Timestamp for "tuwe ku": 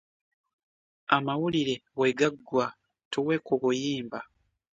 3.11-3.53